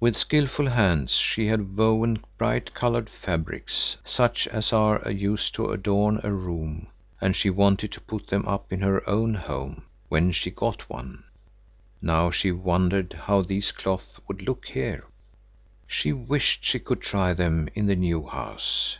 With 0.00 0.16
skilful 0.16 0.70
hands 0.70 1.10
she 1.16 1.48
had 1.48 1.76
woven 1.76 2.24
bright 2.38 2.72
colored 2.72 3.10
fabrics, 3.10 3.98
such 4.02 4.46
as 4.48 4.72
are 4.72 5.10
used 5.10 5.54
to 5.56 5.70
adorn 5.70 6.20
a 6.24 6.32
room, 6.32 6.86
and 7.20 7.36
she 7.36 7.50
wanted 7.50 7.92
to 7.92 8.00
put 8.00 8.28
them 8.28 8.46
up 8.48 8.72
in 8.72 8.80
her 8.80 9.06
own 9.06 9.34
home, 9.34 9.82
when 10.08 10.32
she 10.32 10.50
got 10.50 10.88
one. 10.88 11.24
Now 12.00 12.30
she 12.30 12.50
wondered 12.50 13.12
how 13.24 13.42
those 13.42 13.70
cloths 13.72 14.18
would 14.26 14.40
look 14.40 14.64
here. 14.64 15.04
She 15.86 16.14
wished 16.14 16.64
she 16.64 16.78
could 16.78 17.02
try 17.02 17.34
them 17.34 17.68
in 17.74 17.84
the 17.88 17.94
new 17.96 18.26
house. 18.26 18.96